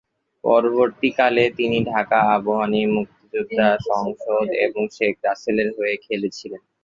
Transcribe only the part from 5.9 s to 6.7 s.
খেলেছিলেন।